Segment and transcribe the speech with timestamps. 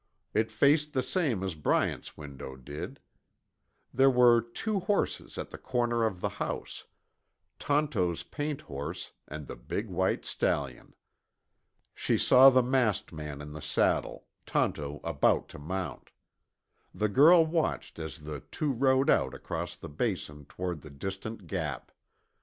[0.33, 2.99] It faced the same as Bryant's window did.
[3.93, 6.85] There were two horses at the corner of the house:
[7.59, 10.95] Tonto's paint horse and the big white stallion.
[11.93, 16.09] She saw the masked man in the saddle, Tonto about to mount.
[16.95, 21.91] The girl watched as the two rode out across the Basin toward the distant Gap.